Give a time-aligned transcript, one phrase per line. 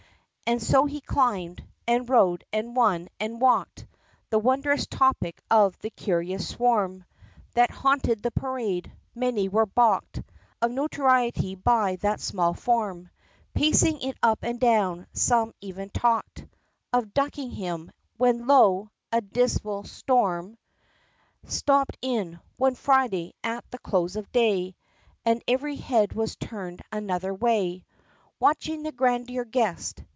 [0.53, 3.85] And so he climbed and rode and won and walked,
[4.31, 7.05] The wondrous topic of the curious swarm
[7.53, 8.91] That haunted the Parade.
[9.15, 10.21] Many were balked
[10.61, 13.09] Of notoriety by that small form
[13.53, 16.45] Pacing it up and down: some even talked
[16.91, 18.89] Of ducking him when lo!
[19.09, 20.57] a dismal storm
[21.45, 24.75] Stopped in one Friday, at the close of day
[25.23, 27.85] And every head was turned another way
[28.37, 30.03] Watching the grander guest.